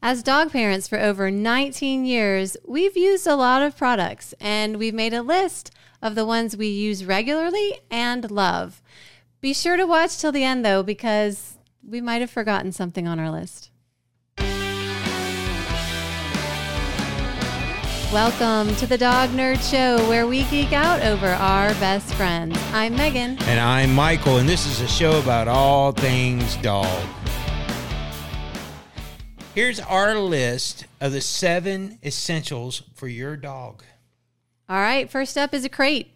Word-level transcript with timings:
As 0.00 0.22
dog 0.22 0.52
parents 0.52 0.86
for 0.86 0.96
over 0.96 1.28
19 1.28 2.04
years, 2.04 2.56
we've 2.64 2.96
used 2.96 3.26
a 3.26 3.34
lot 3.34 3.62
of 3.62 3.76
products 3.76 4.32
and 4.38 4.76
we've 4.76 4.94
made 4.94 5.12
a 5.12 5.22
list 5.22 5.72
of 6.00 6.14
the 6.14 6.24
ones 6.24 6.56
we 6.56 6.68
use 6.68 7.04
regularly 7.04 7.80
and 7.90 8.30
love. 8.30 8.80
Be 9.40 9.52
sure 9.52 9.76
to 9.76 9.88
watch 9.88 10.16
till 10.16 10.30
the 10.30 10.44
end 10.44 10.64
though, 10.64 10.84
because 10.84 11.58
we 11.84 12.00
might 12.00 12.20
have 12.20 12.30
forgotten 12.30 12.70
something 12.70 13.08
on 13.08 13.18
our 13.18 13.28
list. 13.28 13.72
Welcome 18.12 18.74
to 18.76 18.86
the 18.86 18.96
Dog 18.96 19.30
Nerd 19.30 19.68
Show, 19.68 20.08
where 20.08 20.28
we 20.28 20.44
geek 20.44 20.72
out 20.72 21.02
over 21.02 21.26
our 21.26 21.70
best 21.74 22.14
friends. 22.14 22.56
I'm 22.72 22.94
Megan. 22.94 23.36
And 23.42 23.58
I'm 23.58 23.92
Michael, 23.92 24.36
and 24.36 24.48
this 24.48 24.64
is 24.64 24.80
a 24.80 24.88
show 24.88 25.18
about 25.18 25.48
all 25.48 25.90
things 25.90 26.56
dog. 26.58 26.86
Here's 29.58 29.80
our 29.80 30.16
list 30.16 30.84
of 31.00 31.10
the 31.10 31.20
seven 31.20 31.98
essentials 32.04 32.84
for 32.94 33.08
your 33.08 33.36
dog. 33.36 33.82
All 34.68 34.78
right, 34.78 35.10
first 35.10 35.36
up 35.36 35.52
is 35.52 35.64
a 35.64 35.68
crate. 35.68 36.12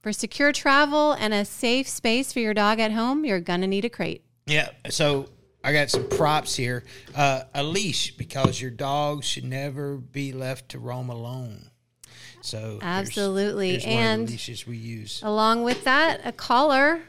For 0.00 0.10
secure 0.10 0.52
travel 0.52 1.12
and 1.12 1.34
a 1.34 1.44
safe 1.44 1.86
space 1.86 2.32
for 2.32 2.40
your 2.40 2.54
dog 2.54 2.80
at 2.80 2.90
home, 2.90 3.26
you're 3.26 3.40
going 3.40 3.60
to 3.60 3.66
need 3.66 3.84
a 3.84 3.90
crate. 3.90 4.24
Yeah, 4.46 4.70
so 4.88 5.28
I 5.62 5.74
got 5.74 5.90
some 5.90 6.08
props 6.08 6.56
here. 6.56 6.84
Uh, 7.14 7.42
a 7.54 7.62
leash, 7.62 8.16
because 8.16 8.58
your 8.58 8.70
dog 8.70 9.22
should 9.22 9.44
never 9.44 9.98
be 9.98 10.32
left 10.32 10.70
to 10.70 10.78
roam 10.78 11.10
alone. 11.10 11.68
So 12.40 12.78
absolutely, 12.80 13.84
and 13.84 14.30
leashes 14.30 14.66
we 14.66 14.78
use. 14.78 15.20
Along 15.22 15.62
with 15.62 15.84
that, 15.84 16.22
a 16.24 16.32
collar 16.32 17.02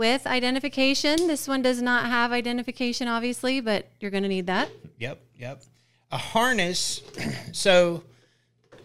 with 0.00 0.26
identification. 0.26 1.26
This 1.26 1.46
one 1.46 1.60
does 1.60 1.82
not 1.82 2.06
have 2.06 2.32
identification, 2.32 3.06
obviously, 3.06 3.60
but 3.60 3.86
you're 4.00 4.10
going 4.10 4.22
to 4.22 4.30
need 4.30 4.46
that. 4.46 4.70
Yep, 4.98 5.20
yep. 5.36 5.62
A 6.10 6.16
harness. 6.16 7.02
so 7.52 8.02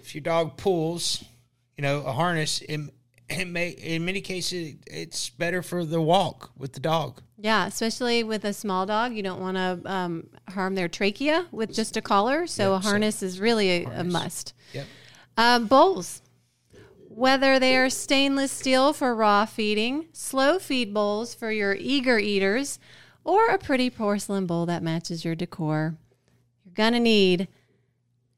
if 0.01 0.13
your 0.13 0.21
dog 0.21 0.57
pulls, 0.57 1.23
you 1.77 1.83
know, 1.83 2.01
a 2.01 2.11
harness, 2.11 2.61
it, 2.67 2.81
it 3.29 3.47
may, 3.47 3.69
in 3.69 4.03
many 4.03 4.19
cases, 4.19 4.75
it's 4.85 5.29
better 5.29 5.61
for 5.61 5.85
the 5.85 6.01
walk 6.01 6.51
with 6.57 6.73
the 6.73 6.81
dog. 6.81 7.21
Yeah, 7.37 7.65
especially 7.65 8.25
with 8.25 8.43
a 8.43 8.51
small 8.51 8.85
dog, 8.85 9.13
you 9.13 9.23
don't 9.23 9.39
want 9.39 9.55
to 9.55 9.79
um, 9.89 10.27
harm 10.49 10.75
their 10.75 10.89
trachea 10.89 11.45
with 11.49 11.73
just 11.73 11.95
a 11.95 12.01
collar. 12.01 12.45
So 12.45 12.73
yep, 12.73 12.83
a 12.83 12.87
harness 12.87 13.19
so 13.19 13.27
is 13.27 13.39
really 13.39 13.85
a, 13.85 14.01
a 14.01 14.03
must. 14.03 14.53
Yep. 14.73 14.85
Um, 15.37 15.67
bowls. 15.67 16.21
Whether 17.15 17.59
they 17.59 17.77
are 17.77 17.89
stainless 17.89 18.51
steel 18.51 18.91
for 18.91 19.15
raw 19.15 19.45
feeding, 19.45 20.07
slow 20.11 20.59
feed 20.59 20.93
bowls 20.93 21.33
for 21.33 21.49
your 21.49 21.73
eager 21.79 22.19
eaters, 22.19 22.77
or 23.23 23.47
a 23.47 23.57
pretty 23.57 23.89
porcelain 23.89 24.45
bowl 24.45 24.65
that 24.65 24.83
matches 24.83 25.23
your 25.23 25.33
decor, 25.33 25.95
you're 26.65 26.73
going 26.73 26.91
to 26.91 26.99
need 26.99 27.47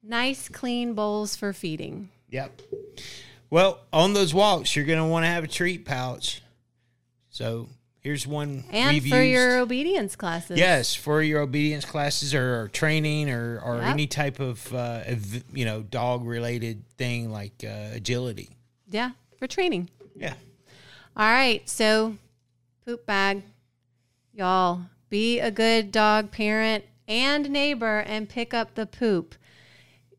nice, 0.03 0.47
clean 0.47 0.93
bowls 0.93 1.35
for 1.35 1.53
feeding. 1.53 2.09
Yep. 2.29 2.61
Well, 3.49 3.79
on 3.91 4.13
those 4.13 4.31
walks, 4.31 4.75
you're 4.75 4.85
going 4.85 4.99
to 4.99 5.05
want 5.05 5.23
to 5.23 5.29
have 5.29 5.43
a 5.43 5.47
treat 5.47 5.83
pouch. 5.83 6.43
So 7.31 7.69
here's 8.01 8.27
one. 8.27 8.63
And 8.69 9.01
for 9.01 9.23
used. 9.23 9.33
your 9.33 9.57
obedience 9.57 10.15
classes. 10.15 10.59
Yes, 10.59 10.93
for 10.93 11.23
your 11.23 11.41
obedience 11.41 11.83
classes 11.83 12.35
or, 12.35 12.61
or 12.61 12.67
training 12.67 13.31
or, 13.31 13.59
or 13.59 13.77
yep. 13.77 13.85
any 13.85 14.05
type 14.05 14.39
of, 14.39 14.71
uh, 14.71 15.01
you 15.51 15.65
know, 15.65 15.81
dog 15.81 16.27
related 16.27 16.87
thing 16.97 17.31
like 17.31 17.63
uh, 17.63 17.95
agility. 17.95 18.51
Yeah, 18.89 19.11
for 19.37 19.47
training. 19.47 19.89
Yeah. 20.15 20.33
All 21.15 21.25
right. 21.25 21.67
So, 21.69 22.17
poop 22.85 23.05
bag. 23.05 23.43
Y'all, 24.33 24.81
be 25.09 25.39
a 25.39 25.49
good 25.49 25.91
dog 25.91 26.31
parent 26.31 26.83
and 27.07 27.49
neighbor 27.49 27.99
and 27.99 28.29
pick 28.29 28.53
up 28.53 28.75
the 28.75 28.85
poop. 28.85 29.35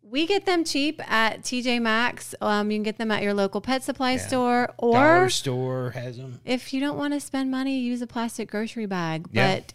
We 0.03 0.27
get 0.27 0.47
them 0.47 0.65
cheap 0.65 1.01
at 1.11 1.43
TJ 1.43 1.83
Maxx. 1.83 2.35
Um, 2.41 2.71
you 2.71 2.79
can 2.79 2.83
get 2.83 2.99
them 2.99 3.11
at 3.11 3.23
your 3.23 3.35
local 3.35 3.61
pet 3.61 3.83
supply 3.85 4.13
yeah. 4.13 4.27
store 4.27 4.75
or 4.79 4.95
Dollar 4.95 5.29
store 5.29 5.91
has 5.91 6.17
them. 6.17 6.41
If 6.45 6.73
you 6.73 6.81
don't 6.81 6.97
want 6.97 7.13
to 7.13 7.21
spend 7.21 7.51
money, 7.51 7.79
use 7.79 8.01
a 8.01 8.07
plastic 8.07 8.51
grocery 8.51 8.87
bag. 8.87 9.27
Yeah. 9.31 9.57
But 9.57 9.75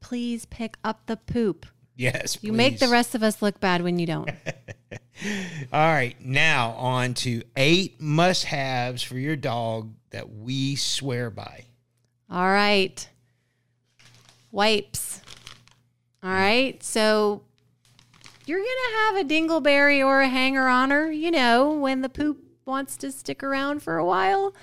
please 0.00 0.44
pick 0.46 0.76
up 0.84 1.06
the 1.06 1.16
poop. 1.16 1.66
Yes, 1.96 2.38
you 2.42 2.52
make 2.52 2.78
the 2.78 2.88
rest 2.88 3.14
of 3.14 3.22
us 3.22 3.42
look 3.42 3.60
bad 3.60 3.82
when 3.82 3.98
you 3.98 4.06
don't. 4.06 4.30
All 5.72 5.80
right, 5.80 6.16
now 6.20 6.70
on 6.72 7.14
to 7.14 7.42
eight 7.56 8.00
must 8.00 8.44
haves 8.44 9.02
for 9.02 9.18
your 9.18 9.36
dog 9.36 9.92
that 10.10 10.32
we 10.32 10.76
swear 10.76 11.30
by. 11.30 11.66
All 12.30 12.50
right. 12.50 13.08
Wipes. 14.52 15.20
All 16.22 16.30
right. 16.30 16.82
So 16.82 17.42
you're 18.46 18.58
going 18.58 18.68
to 18.68 18.96
have 18.98 19.16
a 19.16 19.28
dingleberry 19.28 20.04
or 20.04 20.20
a 20.20 20.28
hanger 20.28 20.68
on 20.68 20.90
her, 20.90 21.10
you 21.10 21.30
know, 21.30 21.72
when 21.72 22.02
the 22.02 22.08
poop 22.08 22.42
wants 22.64 22.96
to 22.98 23.12
stick 23.12 23.42
around 23.42 23.82
for 23.82 23.98
a 23.98 24.04
while. 24.04 24.54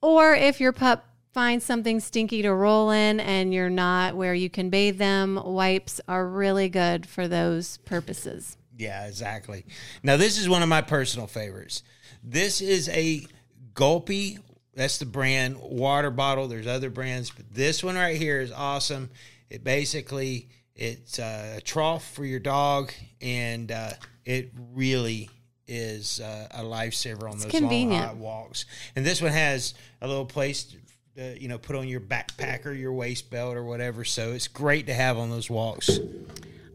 Or 0.00 0.34
if 0.34 0.60
your 0.60 0.72
pup 0.72 1.06
finds 1.32 1.64
something 1.64 1.98
stinky 2.00 2.42
to 2.42 2.54
roll 2.54 2.90
in 2.90 3.18
and 3.18 3.52
you're 3.52 3.70
not 3.70 4.14
where 4.14 4.34
you 4.34 4.48
can 4.48 4.70
bathe 4.70 4.98
them, 4.98 5.40
wipes 5.44 6.00
are 6.06 6.28
really 6.28 6.68
good 6.68 7.06
for 7.06 7.26
those 7.26 7.78
purposes. 7.78 8.56
Yeah, 8.76 9.06
exactly. 9.06 9.64
Now, 10.02 10.16
this 10.16 10.38
is 10.38 10.48
one 10.48 10.62
of 10.62 10.68
my 10.68 10.82
personal 10.82 11.26
favorites. 11.26 11.82
This 12.22 12.60
is 12.60 12.88
a 12.88 13.26
Gulpy, 13.74 14.38
that's 14.74 14.98
the 14.98 15.06
brand, 15.06 15.58
water 15.60 16.10
bottle. 16.10 16.48
There's 16.48 16.66
other 16.66 16.90
brands, 16.90 17.30
but 17.30 17.52
this 17.52 17.82
one 17.82 17.96
right 17.96 18.16
here 18.16 18.40
is 18.40 18.52
awesome. 18.52 19.10
It 19.50 19.62
basically 19.64 20.48
it's 20.74 21.18
a 21.18 21.60
trough 21.64 22.12
for 22.14 22.24
your 22.24 22.40
dog, 22.40 22.92
and 23.20 23.70
uh, 23.70 23.90
it 24.24 24.52
really 24.72 25.30
is 25.66 26.20
uh, 26.20 26.48
a 26.50 26.62
lifesaver 26.62 27.24
on 27.24 27.34
it's 27.34 27.44
those 27.44 27.52
convenient. 27.52 28.02
long 28.02 28.08
hot 28.08 28.16
walks. 28.16 28.64
And 28.96 29.04
this 29.04 29.22
one 29.22 29.32
has 29.32 29.74
a 30.00 30.08
little 30.08 30.26
place 30.26 30.74
to, 31.16 31.40
you 31.40 31.48
know, 31.48 31.58
put 31.58 31.76
on 31.76 31.88
your 31.88 32.00
backpack 32.00 32.66
or 32.66 32.72
your 32.72 32.92
waist 32.92 33.30
belt 33.30 33.56
or 33.56 33.64
whatever. 33.64 34.04
So 34.04 34.32
it's 34.32 34.48
great 34.48 34.86
to 34.86 34.94
have 34.94 35.16
on 35.16 35.30
those 35.30 35.48
walks. 35.48 36.00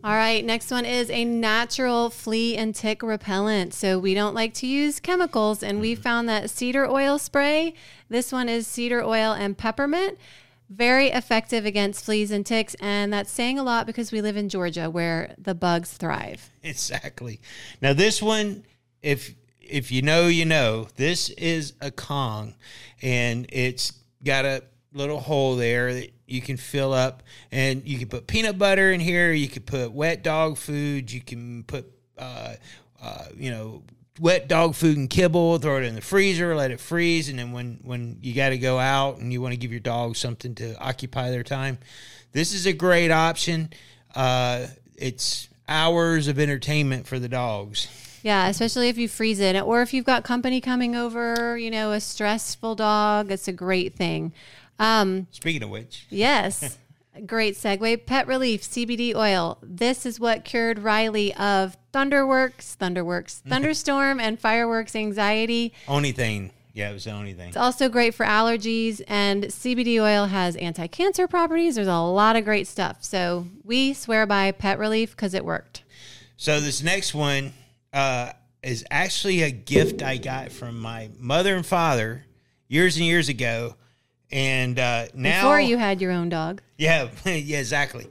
All 0.02 0.16
right, 0.16 0.46
next 0.46 0.72
one 0.72 0.86
is 0.86 1.10
a 1.10 1.26
natural 1.26 2.10
flea 2.10 2.56
and 2.56 2.74
tick 2.74 3.04
repellent. 3.04 3.74
So 3.74 4.00
we 4.00 4.14
don't 4.14 4.34
like 4.34 4.54
to 4.56 4.68
use 4.68 5.00
chemicals, 5.02 5.62
and 5.62 5.82
we 5.82 5.94
mm-hmm. 5.94 6.02
found 6.02 6.30
that 6.30 6.50
cedar 6.50 6.88
oil 6.88 7.18
spray. 7.20 7.74
This 8.08 8.32
one 8.32 8.48
is 8.48 8.66
cedar 8.66 9.04
oil 9.04 9.34
and 9.34 9.58
peppermint. 9.58 10.18
Very 10.70 11.08
effective 11.08 11.66
against 11.66 12.06
fleas 12.06 12.32
and 12.32 12.46
ticks, 12.46 12.76
and 12.80 13.12
that's 13.12 13.30
saying 13.30 13.60
a 13.60 13.64
lot 13.64 13.86
because 13.86 14.12
we 14.14 14.22
live 14.22 14.38
in 14.38 14.48
Georgia 14.48 14.90
where 14.90 15.36
the 15.38 15.56
bugs 15.56 15.92
thrive. 15.92 16.50
Exactly. 16.64 17.42
Now 17.82 17.94
this 17.94 18.22
one, 18.22 18.64
if 19.02 19.34
if 19.60 19.92
you 19.92 20.02
know, 20.02 20.28
you 20.28 20.46
know. 20.46 20.88
This 20.96 21.30
is 21.32 21.74
a 21.82 21.92
Kong, 21.92 22.56
and 23.02 23.48
it's 23.50 23.94
got 24.24 24.46
a 24.46 24.64
little 24.94 25.20
hole 25.20 25.56
there 25.56 25.94
that 25.94 26.12
you 26.32 26.42
can 26.42 26.58
fill 26.58 26.94
up 26.94 27.24
and 27.52 27.88
you 27.88 27.98
can 27.98 28.08
put 28.08 28.28
peanut 28.28 28.58
butter 28.58 28.92
in 28.92 29.00
here 29.00 29.32
you 29.32 29.48
can 29.48 29.64
put 29.64 29.92
wet 29.92 30.24
dog 30.24 30.58
food 30.58 31.12
you 31.12 31.22
can 31.22 31.64
put 31.64 31.92
uh, 32.18 32.54
uh, 33.02 33.26
you 33.36 33.52
know 33.52 33.84
wet 34.20 34.48
dog 34.48 34.76
food 34.76 34.98
and 34.98 35.10
kibble 35.10 35.58
throw 35.58 35.78
it 35.78 35.84
in 35.84 35.96
the 35.96 36.02
freezer 36.02 36.56
let 36.56 36.72
it 36.72 36.80
freeze 36.80 37.30
and 37.30 37.40
then 37.40 37.52
when 37.52 37.80
when 37.84 38.18
you 38.22 38.34
got 38.34 38.50
to 38.50 38.58
go 38.58 38.78
out 38.78 39.18
and 39.18 39.32
you 39.32 39.42
want 39.42 39.54
to 39.54 39.58
give 39.58 39.72
your 39.72 39.80
dog 39.80 40.16
something 40.16 40.54
to 40.56 40.78
occupy 40.80 41.30
their 41.30 41.44
time 41.44 41.78
this 42.32 42.54
is 42.54 42.66
a 42.66 42.74
great 42.74 43.12
option 43.12 43.72
uh, 44.16 44.66
it's 44.96 45.48
hours 45.68 46.28
of 46.28 46.40
entertainment 46.40 47.08
for 47.08 47.20
the 47.20 47.30
dogs 47.30 47.88
yeah, 48.22 48.48
especially 48.48 48.90
if 48.90 48.98
you 48.98 49.08
freeze 49.08 49.40
it 49.40 49.56
or 49.62 49.82
if 49.82 49.94
you've 49.94 50.06
got 50.06 50.24
company 50.24 50.60
coming 50.62 50.96
over, 50.96 51.58
you 51.58 51.72
know, 51.72 51.92
a 51.92 52.00
stressful 52.00 52.76
dog, 52.76 53.32
it's 53.32 53.48
a 53.48 53.54
great 53.54 53.96
thing. 53.96 54.34
Um, 54.80 55.28
Speaking 55.32 55.64
of 55.64 55.70
which, 55.70 56.08
yes, 56.10 56.78
great 57.26 57.56
segue. 57.56 58.06
Pet 58.06 58.28
Releaf 58.28 58.62
CBD 58.62 59.14
oil. 59.16 59.58
This 59.62 60.06
is 60.06 60.20
what 60.20 60.46
cured 60.46 60.80
Riley 60.80 61.34
of 61.36 61.78
Thunderworks, 61.94 62.78
Thunderworks, 62.78 63.42
thunderstorm, 63.42 64.20
and 64.20 64.40
fireworks 64.40 64.96
anxiety. 64.96 65.74
Only 65.88 66.12
thing. 66.12 66.52
Yeah, 66.74 66.92
it 66.92 66.94
was 66.94 67.04
the 67.04 67.12
only 67.12 67.34
thing. 67.34 67.50
It's 67.50 67.58
also 67.58 67.90
great 67.90 68.14
for 68.14 68.26
allergies, 68.26 69.02
and 69.08 69.44
CBD 69.46 70.02
oil 70.02 70.28
has 70.28 70.56
anti 70.56 70.88
cancer 70.88 71.28
properties. 71.28 71.76
There's 71.76 71.88
a 71.88 71.98
lot 71.98 72.36
of 72.36 72.46
great 72.46 72.68
stuff. 72.68 73.04
So 73.04 73.48
we 73.64 73.94
swear 73.94 74.26
by 74.26 74.52
Pet 74.52 74.80
Releaf 74.80 75.12
because 75.12 75.34
it 75.34 75.44
worked. 75.44 75.84
So 76.38 76.62
this 76.62 76.82
next 76.82 77.14
one 77.14 77.52
uh, 77.92 78.32
is 78.64 78.86
actually 78.90 79.42
a 79.42 79.52
gift 79.52 80.02
I 80.02 80.18
got 80.18 80.52
from 80.54 80.80
my 80.80 81.10
mother 81.18 81.56
and 81.56 81.66
father 81.66 82.24
years 82.70 82.96
and 82.96 83.06
years 83.06 83.28
ago 83.28 83.76
and 84.32 84.80
uh, 84.80 85.08
now 85.14 85.42
before 85.42 85.60
you 85.60 85.78
had 85.78 86.02
your 86.02 86.12
own 86.12 86.30
dog, 86.30 86.62
yeah, 86.78 87.10
yeah, 87.26 87.60
exactly. 87.60 88.08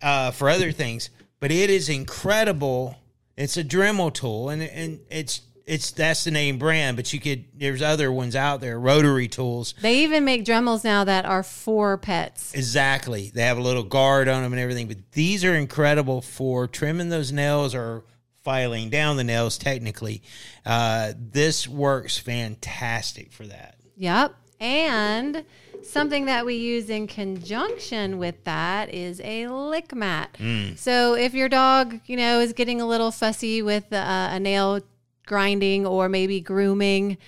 Uh, 0.00 0.30
for 0.32 0.50
other 0.50 0.72
things, 0.72 1.10
but 1.40 1.50
it 1.52 1.70
is 1.70 1.88
incredible. 1.88 2.96
It's 3.36 3.56
a 3.56 3.64
Dremel 3.64 4.12
tool, 4.12 4.48
and 4.48 4.62
and 4.62 5.00
it's 5.10 5.42
it's 5.66 5.90
that's 5.92 6.24
the 6.24 6.30
name 6.30 6.58
brand, 6.58 6.96
but 6.96 7.12
you 7.12 7.20
could 7.20 7.44
there's 7.54 7.82
other 7.82 8.10
ones 8.10 8.34
out 8.36 8.60
there, 8.60 8.78
rotary 8.78 9.28
tools. 9.28 9.74
They 9.80 10.02
even 10.02 10.24
make 10.24 10.44
Dremels 10.44 10.84
now 10.84 11.04
that 11.04 11.24
are 11.24 11.42
for 11.42 11.96
pets. 11.98 12.52
Exactly. 12.54 13.30
They 13.32 13.42
have 13.42 13.58
a 13.58 13.62
little 13.62 13.84
guard 13.84 14.28
on 14.28 14.42
them 14.42 14.52
and 14.52 14.60
everything, 14.60 14.88
but 14.88 14.98
these 15.12 15.44
are 15.44 15.54
incredible 15.54 16.20
for 16.20 16.66
trimming 16.66 17.08
those 17.08 17.32
nails 17.32 17.74
or 17.74 18.04
filing 18.42 18.90
down 18.90 19.16
the 19.16 19.24
nails 19.24 19.56
technically. 19.56 20.22
Uh, 20.66 21.12
this 21.16 21.68
works 21.68 22.18
fantastic 22.18 23.32
for 23.32 23.46
that. 23.46 23.76
Yep. 23.96 24.34
And 24.62 25.44
something 25.82 26.26
that 26.26 26.46
we 26.46 26.54
use 26.54 26.88
in 26.88 27.08
conjunction 27.08 28.18
with 28.18 28.44
that 28.44 28.94
is 28.94 29.20
a 29.24 29.48
lick 29.48 29.92
mat. 29.92 30.36
So 30.76 31.14
if 31.14 31.34
your 31.34 31.48
dog, 31.48 32.00
you 32.06 32.16
know, 32.16 32.38
is 32.38 32.52
getting 32.52 32.80
a 32.80 32.86
little 32.86 33.10
fussy 33.10 33.60
with 33.60 33.92
uh, 33.92 34.28
a 34.30 34.38
nail 34.38 34.80
grinding 35.26 35.84
or 35.84 36.08
maybe 36.08 36.40
grooming, 36.40 37.18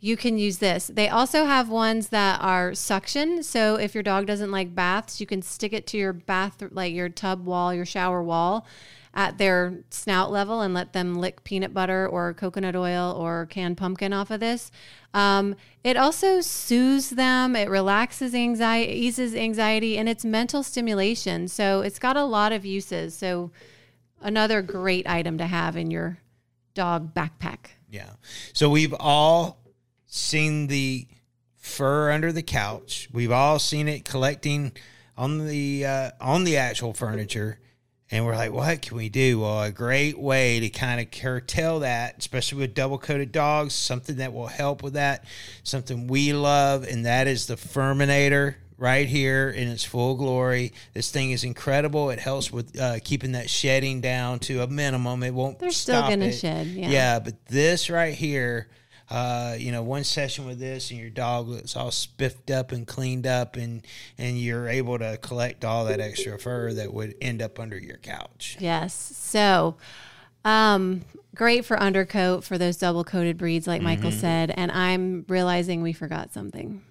you 0.00 0.16
can 0.16 0.36
use 0.36 0.58
this. 0.58 0.90
They 0.92 1.08
also 1.08 1.44
have 1.44 1.68
ones 1.68 2.08
that 2.08 2.40
are 2.40 2.74
suction. 2.74 3.44
So 3.44 3.76
if 3.76 3.94
your 3.94 4.02
dog 4.02 4.26
doesn't 4.26 4.50
like 4.50 4.74
baths, 4.74 5.20
you 5.20 5.26
can 5.26 5.42
stick 5.42 5.72
it 5.72 5.86
to 5.88 5.96
your 5.96 6.12
bath, 6.12 6.60
like 6.72 6.92
your 6.92 7.08
tub 7.08 7.46
wall, 7.46 7.72
your 7.72 7.86
shower 7.86 8.20
wall 8.20 8.66
at 9.12 9.38
their 9.38 9.82
snout 9.90 10.30
level 10.30 10.60
and 10.60 10.72
let 10.72 10.92
them 10.92 11.16
lick 11.16 11.42
peanut 11.42 11.74
butter 11.74 12.06
or 12.06 12.32
coconut 12.32 12.76
oil 12.76 13.12
or 13.12 13.46
canned 13.46 13.76
pumpkin 13.76 14.12
off 14.12 14.30
of 14.30 14.40
this. 14.40 14.70
Um, 15.12 15.56
it 15.82 15.96
also 15.96 16.40
soothes 16.40 17.10
them, 17.10 17.56
it 17.56 17.68
relaxes 17.68 18.34
anxiety, 18.34 18.92
eases 18.92 19.34
anxiety, 19.34 19.98
and 19.98 20.08
it's 20.08 20.24
mental 20.24 20.62
stimulation. 20.62 21.48
So 21.48 21.80
it's 21.80 21.98
got 21.98 22.16
a 22.16 22.24
lot 22.24 22.52
of 22.52 22.64
uses. 22.64 23.14
So 23.14 23.50
another 24.20 24.62
great 24.62 25.08
item 25.08 25.38
to 25.38 25.46
have 25.46 25.76
in 25.76 25.90
your 25.90 26.18
dog 26.74 27.12
backpack. 27.12 27.70
Yeah. 27.88 28.10
So 28.52 28.70
we've 28.70 28.94
all 28.94 29.58
seen 30.06 30.68
the 30.68 31.08
fur 31.56 32.10
under 32.10 32.30
the 32.32 32.42
couch. 32.42 33.08
We've 33.12 33.32
all 33.32 33.58
seen 33.58 33.88
it 33.88 34.04
collecting 34.04 34.72
on 35.16 35.46
the 35.46 35.84
uh, 35.84 36.10
on 36.20 36.44
the 36.44 36.56
actual 36.56 36.94
furniture. 36.94 37.58
And 38.10 38.26
we're 38.26 38.34
like, 38.34 38.52
what 38.52 38.82
can 38.82 38.96
we 38.96 39.08
do? 39.08 39.40
Well, 39.40 39.62
a 39.62 39.70
great 39.70 40.18
way 40.18 40.60
to 40.60 40.68
kind 40.68 41.00
of 41.00 41.10
curtail 41.12 41.80
that, 41.80 42.18
especially 42.18 42.58
with 42.58 42.74
double 42.74 42.98
coated 42.98 43.30
dogs, 43.30 43.72
something 43.74 44.16
that 44.16 44.32
will 44.32 44.48
help 44.48 44.82
with 44.82 44.94
that, 44.94 45.24
something 45.62 46.08
we 46.08 46.32
love, 46.32 46.82
and 46.82 47.06
that 47.06 47.28
is 47.28 47.46
the 47.46 47.54
Furminator 47.54 48.56
right 48.76 49.06
here 49.06 49.50
in 49.50 49.68
its 49.68 49.84
full 49.84 50.16
glory. 50.16 50.72
This 50.94 51.10
thing 51.10 51.30
is 51.30 51.44
incredible. 51.44 52.10
It 52.10 52.18
helps 52.18 52.50
with 52.50 52.80
uh, 52.80 52.98
keeping 53.04 53.32
that 53.32 53.48
shedding 53.48 54.00
down 54.00 54.40
to 54.40 54.62
a 54.62 54.66
minimum. 54.66 55.22
It 55.22 55.34
won't. 55.34 55.58
They're 55.58 55.70
still 55.70 56.00
gonna 56.00 56.32
shed, 56.32 56.66
yeah. 56.66 56.88
yeah, 56.88 57.18
but 57.20 57.46
this 57.46 57.90
right 57.90 58.14
here, 58.14 58.68
uh, 59.10 59.56
you 59.58 59.72
know, 59.72 59.82
one 59.82 60.04
session 60.04 60.46
with 60.46 60.60
this, 60.60 60.90
and 60.90 61.00
your 61.00 61.10
dog 61.10 61.48
looks 61.48 61.74
all 61.74 61.90
spiffed 61.90 62.50
up 62.50 62.70
and 62.70 62.86
cleaned 62.86 63.26
up, 63.26 63.56
and 63.56 63.84
and 64.18 64.38
you're 64.38 64.68
able 64.68 64.98
to 64.98 65.18
collect 65.20 65.64
all 65.64 65.84
that 65.86 65.98
extra 65.98 66.38
fur 66.38 66.72
that 66.72 66.94
would 66.94 67.16
end 67.20 67.42
up 67.42 67.58
under 67.58 67.76
your 67.76 67.96
couch. 67.96 68.56
Yes. 68.60 68.94
So, 68.94 69.76
um, 70.44 71.00
great 71.34 71.64
for 71.64 71.76
undercoat 71.78 72.44
for 72.44 72.56
those 72.56 72.76
double 72.76 73.02
coated 73.02 73.36
breeds, 73.36 73.66
like 73.66 73.82
Michael 73.82 74.12
said. 74.12 74.52
And 74.52 74.70
I'm 74.70 75.24
realizing 75.28 75.82
we 75.82 75.92
forgot 75.92 76.32
something. 76.32 76.82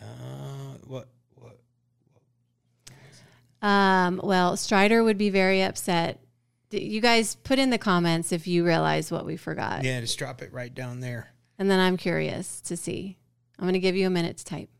Uh, 0.00 0.76
what? 0.86 1.08
What? 1.34 1.58
Um, 3.68 4.20
well, 4.22 4.56
Strider 4.56 5.02
would 5.02 5.18
be 5.18 5.30
very 5.30 5.62
upset. 5.62 6.21
You 6.72 7.00
guys 7.00 7.34
put 7.36 7.58
in 7.58 7.70
the 7.70 7.78
comments 7.78 8.32
if 8.32 8.46
you 8.46 8.64
realize 8.64 9.10
what 9.10 9.24
we 9.26 9.36
forgot. 9.36 9.84
Yeah, 9.84 10.00
just 10.00 10.18
drop 10.18 10.42
it 10.42 10.52
right 10.52 10.74
down 10.74 11.00
there. 11.00 11.32
And 11.58 11.70
then 11.70 11.78
I'm 11.78 11.96
curious 11.96 12.60
to 12.62 12.76
see. 12.76 13.18
I'm 13.58 13.64
going 13.64 13.74
to 13.74 13.80
give 13.80 13.94
you 13.94 14.06
a 14.06 14.10
minute 14.10 14.38
to 14.38 14.44
type. 14.44 14.70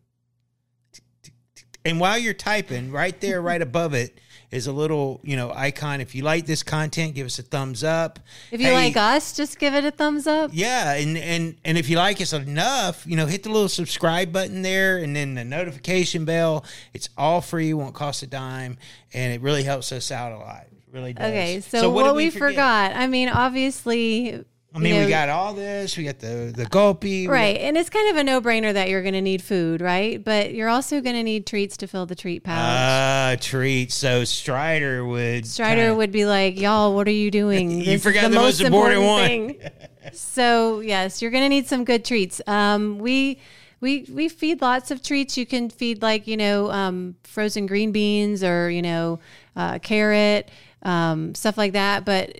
And 1.84 1.98
while 1.98 2.18
you're 2.18 2.34
typing, 2.34 2.92
right 2.92 3.18
there, 3.20 3.40
right 3.42 3.60
above 3.60 3.94
it, 3.94 4.18
is 4.52 4.66
a 4.66 4.72
little, 4.72 5.18
you 5.24 5.34
know, 5.34 5.50
icon. 5.52 6.00
If 6.00 6.14
you 6.14 6.22
like 6.22 6.44
this 6.46 6.62
content, 6.62 7.14
give 7.14 7.26
us 7.26 7.38
a 7.38 7.42
thumbs 7.42 7.82
up. 7.82 8.20
If 8.50 8.60
you 8.60 8.66
Hey, 8.66 8.74
like 8.74 8.96
us, 8.96 9.34
just 9.34 9.58
give 9.58 9.74
it 9.74 9.84
a 9.84 9.90
thumbs 9.90 10.26
up. 10.26 10.50
Yeah, 10.52 10.92
and 10.92 11.16
and 11.16 11.56
and 11.64 11.78
if 11.78 11.88
you 11.88 11.96
like 11.96 12.20
us 12.20 12.34
enough, 12.34 13.04
you 13.06 13.16
know, 13.16 13.26
hit 13.26 13.42
the 13.42 13.48
little 13.48 13.70
subscribe 13.70 14.30
button 14.30 14.60
there, 14.60 14.98
and 14.98 15.16
then 15.16 15.34
the 15.34 15.44
notification 15.44 16.26
bell. 16.26 16.64
It's 16.92 17.08
all 17.16 17.40
free, 17.40 17.72
won't 17.72 17.94
cost 17.94 18.22
a 18.22 18.26
dime, 18.26 18.76
and 19.14 19.32
it 19.32 19.40
really 19.40 19.62
helps 19.62 19.90
us 19.90 20.10
out 20.12 20.32
a 20.32 20.38
lot. 20.38 20.66
It 20.70 20.92
really 20.92 21.14
does. 21.14 21.24
Okay, 21.24 21.60
so, 21.60 21.88
what, 21.88 22.04
did 22.04 22.14
we 22.14 22.28
forget? 22.28 22.50
forgot. 22.50 22.92
I 22.94 23.06
mean, 23.06 23.30
obviously, 23.30 24.44
I 24.74 24.78
mean, 24.78 24.94
you 24.94 25.00
know, 25.00 25.04
we 25.06 25.10
got 25.10 25.28
all 25.28 25.52
this. 25.52 25.96
We 25.96 26.04
got 26.04 26.18
the 26.18 26.52
the 26.54 26.64
gulpy. 26.66 27.28
right, 27.28 27.58
and 27.58 27.76
it's 27.76 27.90
kind 27.90 28.08
of 28.10 28.16
a 28.16 28.24
no-brainer 28.24 28.72
that 28.72 28.88
you're 28.88 29.02
going 29.02 29.14
to 29.14 29.20
need 29.20 29.42
food, 29.42 29.80
right? 29.82 30.22
But 30.22 30.54
you're 30.54 30.68
also 30.70 31.00
going 31.02 31.14
to 31.16 31.22
need 31.22 31.46
treats 31.46 31.76
to 31.78 31.86
fill 31.86 32.06
the 32.06 32.14
treat 32.14 32.42
pouch. 32.42 32.56
Ah, 32.58 33.36
treats. 33.38 33.94
So 33.94 34.24
Strider 34.24 35.04
would. 35.04 35.46
Strider 35.46 35.82
kinda- 35.82 35.96
would 35.96 36.12
be 36.12 36.24
like, 36.24 36.58
"Y'all, 36.58 36.94
what 36.94 37.06
are 37.06 37.10
you 37.10 37.30
doing? 37.30 37.70
You 37.82 37.84
This 37.84 38.02
forgot 38.02 38.30
the 38.30 38.36
most 38.36 38.60
important 38.62 39.02
one." 39.02 39.26
thing." 39.26 39.56
so 40.12 40.80
yes, 40.80 41.20
you're 41.20 41.30
gonna 41.30 41.48
need 41.50 41.66
some 41.66 41.84
good 41.84 42.04
treats. 42.04 42.40
Um, 42.46 42.98
we 42.98 43.38
we 43.80 44.06
we 44.10 44.28
feed 44.28 44.62
lots 44.62 44.90
of 44.90 45.02
treats. 45.02 45.36
You 45.36 45.44
can 45.44 45.68
feed 45.68 46.00
like 46.00 46.26
you 46.26 46.36
know 46.36 46.70
um, 46.70 47.16
frozen 47.24 47.66
green 47.66 47.92
beans 47.92 48.42
or 48.42 48.70
you 48.70 48.80
know 48.82 49.18
uh, 49.54 49.78
carrot 49.80 50.48
um, 50.82 51.34
stuff 51.34 51.58
like 51.58 51.72
that. 51.74 52.04
But 52.04 52.36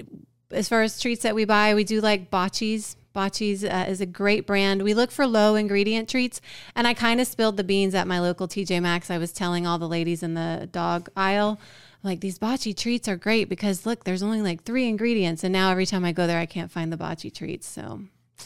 as 0.53 0.69
far 0.69 0.83
as 0.83 1.01
treats 1.01 1.23
that 1.23 1.35
we 1.35 1.45
buy, 1.45 1.75
we 1.75 1.85
do 1.85 2.01
like 2.01 2.31
Bocce's. 2.31 2.97
Bocce's 3.15 3.63
uh, 3.63 3.87
is 3.89 4.01
a 4.01 4.07
great 4.07 4.47
brand. 4.47 4.83
We 4.83 4.95
look 4.95 5.11
for 5.11 5.27
low 5.27 5.55
ingredient 5.55 6.09
treats, 6.09 6.41
and 6.75 6.87
I 6.87 6.95
kind 6.95 7.21
of 7.21 7.27
spilled 7.27 7.59
the 7.59 7.65
beans 7.65 7.95
at 7.95 8.07
my 8.07 8.21
local 8.21 8.49
TJ 8.49 8.81
Maxx. 8.81 9.11
I 9.11 9.19
was 9.19 9.33
telling 9.33 9.67
all 9.67 9.79
the 9.79 9.89
ladies 9.89 10.23
in 10.23 10.35
the 10.35 10.69
dog 10.73 11.11
aisle, 11.15 11.61
like 12.03 12.21
these 12.21 12.39
bocce 12.39 12.77
treats 12.77 13.09
are 13.09 13.17
great 13.17 13.49
because 13.49 13.85
look, 13.85 14.05
there's 14.05 14.23
only 14.23 14.41
like 14.41 14.65
three 14.65 14.89
ingredients, 14.89 15.45
and 15.45 15.53
now 15.53 15.71
every 15.71 15.87
time 15.87 16.05
I 16.05 16.13
go 16.13 16.27
there, 16.27 16.39
I 16.39 16.47
can't 16.47 16.71
find 16.71 16.93
the 16.93 16.97
bocce 16.97 17.35
treats. 17.35 17.69
So 17.69 18.01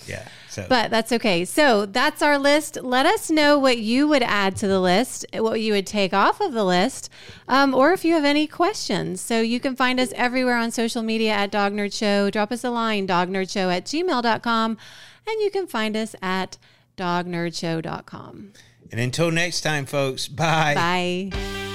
Yeah. 0.06 0.26
So. 0.48 0.64
but 0.70 0.90
that's 0.90 1.12
okay. 1.12 1.44
So 1.44 1.84
that's 1.84 2.22
our 2.22 2.38
list. 2.38 2.78
Let 2.82 3.04
us 3.04 3.31
know 3.31 3.58
what 3.58 3.76
you 3.76 4.08
would 4.08 4.22
add 4.22 4.56
to 4.56 4.66
the 4.66 4.81
list, 4.81 5.26
what 5.34 5.60
you 5.60 5.75
would 5.75 5.87
take 5.87 6.14
off 6.14 6.40
of 6.40 6.54
the 6.54 6.64
list, 6.64 7.10
um, 7.46 7.75
or 7.75 7.93
if 7.93 8.06
you 8.06 8.14
have 8.14 8.25
any 8.25 8.46
questions. 8.46 9.20
So 9.20 9.43
you 9.43 9.60
can 9.60 9.76
find 9.76 10.00
us 10.00 10.12
everywhere 10.16 10.56
on 10.56 10.70
social 10.70 11.02
media 11.02 11.32
at 11.32 11.50
Dog 11.50 11.75
Nerd 11.75 11.93
Show. 11.93 12.31
Drop 12.31 12.52
us 12.52 12.64
a 12.64 12.70
line, 12.70 13.06
dognerdshow 13.06 13.70
at 13.70 13.84
gmail.com, 13.84 14.78
and 15.26 15.40
you 15.43 15.50
can 15.50 15.66
find 15.66 15.94
us 15.94 16.16
at 16.22 16.56
dognerdshow.com. 16.96 18.52
and 18.90 19.00
until 19.00 19.31
next 19.31 19.60
time, 19.60 19.84
folks. 19.84 20.26
Bye. 20.26 20.75
Bye. 20.75 21.66